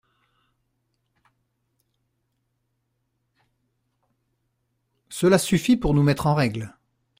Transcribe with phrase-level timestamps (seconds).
[5.09, 6.75] Cela suffit pour nous mettre en règle.